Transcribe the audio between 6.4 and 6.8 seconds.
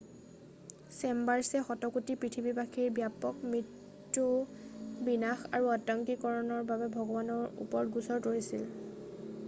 ৰ